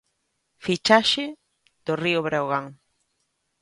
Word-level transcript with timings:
Fichaxe 0.65 1.25
do 1.85 1.93
Río 2.03 2.19
Breogán. 2.27 2.65